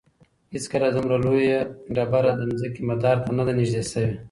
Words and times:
هیڅکله 0.53 0.87
دومره 0.95 1.15
لویه 1.25 1.59
ډبره 1.95 2.31
د 2.35 2.41
ځمکې 2.61 2.81
مدار 2.89 3.17
ته 3.23 3.29
نه 3.37 3.43
ده 3.47 3.53
نږدې 3.59 3.83
شوې. 3.91 4.11